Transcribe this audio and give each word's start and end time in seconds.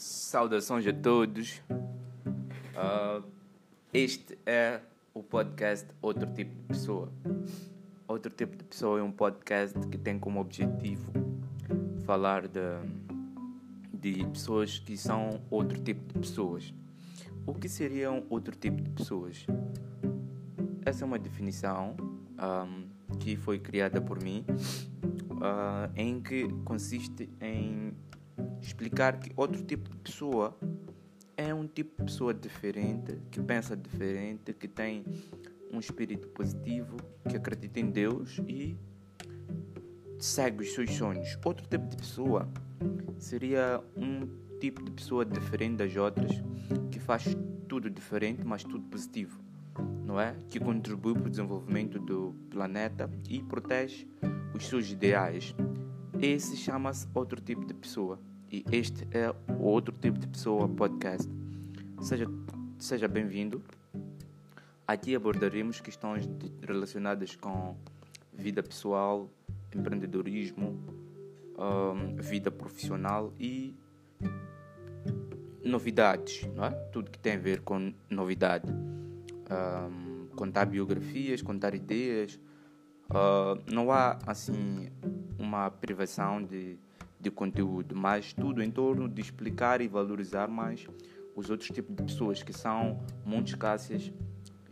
Saudações 0.00 0.86
a 0.86 0.94
todos. 0.94 1.60
Uh, 1.68 3.22
este 3.92 4.38
é 4.46 4.80
o 5.12 5.22
podcast 5.22 5.86
Outro 6.00 6.26
Tipo 6.32 6.54
de 6.54 6.62
Pessoa. 6.62 7.12
Outro 8.08 8.32
Tipo 8.32 8.56
de 8.56 8.64
Pessoa 8.64 8.98
é 8.98 9.02
um 9.02 9.12
podcast 9.12 9.78
que 9.88 9.98
tem 9.98 10.18
como 10.18 10.40
objetivo 10.40 11.12
falar 12.06 12.48
de, 12.48 12.60
de 13.92 14.24
pessoas 14.28 14.78
que 14.78 14.96
são 14.96 15.42
outro 15.50 15.78
tipo 15.82 16.00
de 16.14 16.20
pessoas. 16.20 16.72
O 17.44 17.52
que 17.52 17.68
seriam 17.68 18.24
outro 18.30 18.56
tipo 18.56 18.80
de 18.80 18.88
pessoas? 18.88 19.46
Essa 20.82 21.04
é 21.04 21.06
uma 21.06 21.18
definição 21.18 21.94
um, 22.38 22.88
que 23.18 23.36
foi 23.36 23.58
criada 23.58 24.00
por 24.00 24.18
mim, 24.22 24.46
uh, 24.48 25.92
em 25.94 26.22
que 26.22 26.48
consiste 26.64 27.28
em 27.38 27.92
explicar 28.60 29.18
que 29.18 29.32
outro 29.36 29.62
tipo 29.62 29.88
de 29.90 29.96
pessoa 29.96 30.56
é 31.36 31.54
um 31.54 31.66
tipo 31.66 31.96
de 31.98 32.04
pessoa 32.04 32.34
diferente, 32.34 33.18
que 33.30 33.40
pensa 33.40 33.76
diferente, 33.76 34.52
que 34.52 34.68
tem 34.68 35.04
um 35.72 35.78
espírito 35.78 36.28
positivo, 36.28 36.96
que 37.28 37.36
acredita 37.36 37.80
em 37.80 37.90
Deus 37.90 38.38
e 38.46 38.76
segue 40.18 40.62
os 40.62 40.74
seus 40.74 40.90
sonhos. 40.92 41.38
Outro 41.44 41.66
tipo 41.66 41.86
de 41.86 41.96
pessoa 41.96 42.48
seria 43.18 43.82
um 43.96 44.28
tipo 44.60 44.82
de 44.82 44.90
pessoa 44.90 45.24
diferente 45.24 45.76
das 45.76 45.96
outras, 45.96 46.30
que 46.90 46.98
faz 46.98 47.24
tudo 47.66 47.88
diferente, 47.88 48.44
mas 48.44 48.62
tudo 48.62 48.84
positivo, 48.84 49.40
não 50.04 50.20
é? 50.20 50.36
Que 50.50 50.60
contribui 50.60 51.14
para 51.14 51.26
o 51.26 51.30
desenvolvimento 51.30 51.98
do 51.98 52.34
planeta 52.50 53.10
e 53.28 53.42
protege 53.42 54.06
os 54.54 54.66
seus 54.66 54.90
ideais. 54.90 55.54
Esse 56.20 56.56
chama-se 56.56 57.08
outro 57.14 57.40
tipo 57.40 57.64
de 57.64 57.72
pessoa 57.72 58.20
e 58.50 58.64
este 58.72 59.06
é 59.12 59.32
o 59.48 59.62
outro 59.62 59.94
tipo 60.00 60.18
de 60.18 60.26
pessoa 60.26 60.68
podcast. 60.68 61.30
Seja, 62.00 62.26
seja 62.78 63.06
bem-vindo. 63.06 63.62
Aqui 64.86 65.14
abordaremos 65.14 65.80
questões 65.80 66.26
de, 66.26 66.52
relacionadas 66.66 67.36
com 67.36 67.76
vida 68.32 68.60
pessoal, 68.60 69.30
empreendedorismo, 69.72 70.76
um, 71.56 72.16
vida 72.16 72.50
profissional 72.50 73.32
e 73.38 73.72
novidades, 75.64 76.42
não 76.56 76.64
é? 76.64 76.70
Tudo 76.92 77.08
que 77.08 77.20
tem 77.20 77.34
a 77.34 77.38
ver 77.38 77.60
com 77.60 77.94
novidade. 78.08 78.66
Um, 78.68 80.26
contar 80.34 80.64
biografias, 80.64 81.40
contar 81.40 81.72
ideias. 81.72 82.40
Uh, 83.10 83.62
não 83.72 83.92
há 83.92 84.18
assim 84.26 84.88
uma 85.38 85.70
privação 85.70 86.42
de 86.42 86.76
de 87.20 87.30
conteúdo, 87.30 87.94
mas 87.94 88.32
tudo 88.32 88.62
em 88.62 88.70
torno 88.70 89.08
de 89.08 89.20
explicar 89.20 89.80
e 89.80 89.88
valorizar 89.88 90.48
mais 90.48 90.86
os 91.36 91.50
outros 91.50 91.70
tipos 91.70 91.94
de 91.94 92.02
pessoas 92.02 92.42
que 92.42 92.52
são 92.52 93.00
muito 93.24 93.48
escassas 93.48 94.12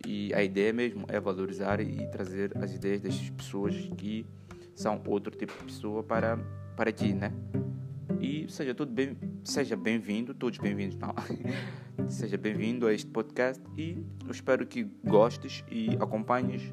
e 0.07 0.33
a 0.35 0.43
ideia 0.43 0.73
mesmo 0.73 1.05
é 1.09 1.21
valorizar 1.21 1.81
e 1.81 2.07
trazer 2.09 2.57
as 2.59 2.75
ideias 2.75 3.01
dessas 3.01 3.29
pessoas 3.31 3.75
que 3.97 4.27
são 4.75 5.01
outro 5.07 5.37
tipo 5.37 5.53
de 5.53 5.65
pessoa 5.65 6.03
para 6.03 6.39
para 6.77 6.93
ti, 6.93 7.13
né? 7.13 7.33
E 8.21 8.47
seja 8.49 8.73
tudo 8.73 8.93
bem, 8.93 9.17
seja 9.43 9.77
bem-vindo, 9.77 10.33
todos 10.33 10.59
bem-vindos, 10.59 10.97
não. 10.97 11.13
seja 12.09 12.39
bem-vindo 12.39 12.87
a 12.87 12.95
este 12.95 13.09
podcast 13.11 13.63
e 13.77 14.05
eu 14.25 14.31
espero 14.31 14.65
que 14.65 14.85
gostes 15.05 15.65
e 15.71 15.91
acompanhes 16.01 16.73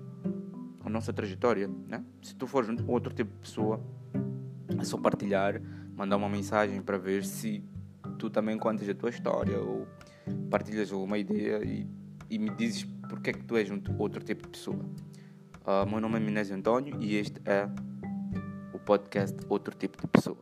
a 0.84 0.90
nossa 0.90 1.12
trajetória, 1.12 1.68
né? 1.88 2.04
Se 2.22 2.36
tu 2.36 2.46
fores 2.46 2.70
outro 2.88 3.14
tipo 3.14 3.32
de 3.32 3.40
pessoa, 3.40 3.82
é 4.80 4.84
só 4.84 4.98
partilhar, 4.98 5.62
mandar 5.96 6.18
uma 6.18 6.30
mensagem 6.30 6.82
para 6.82 6.98
ver 6.98 7.24
se 7.24 7.64
tu 8.18 8.30
também 8.30 8.58
contas 8.58 8.88
a 8.90 8.94
tua 8.94 9.10
história 9.10 9.60
ou 9.60 9.88
partilhas 10.50 10.92
alguma 10.92 11.18
ideia 11.18 11.64
e, 11.64 11.88
e 12.30 12.40
me 12.40 12.50
dizes 12.52 12.84
porque 13.10 13.30
é 13.30 13.34
que 13.34 13.44
tu 13.44 13.56
és 13.58 13.70
um, 13.70 13.82
outro 13.98 14.24
tipo 14.24 14.44
de 14.44 14.50
pessoa. 14.50 14.84
Uh, 15.66 15.90
meu 15.90 16.00
nome 16.00 16.18
é 16.18 16.20
Minésio 16.20 16.56
Antônio 16.56 16.98
e 17.02 17.16
este 17.16 17.42
é 17.46 17.68
o 18.74 18.80
podcast 18.80 19.36
Outro 19.50 19.76
Tipo 19.76 20.00
de 20.02 20.08
Pessoa. 20.08 20.38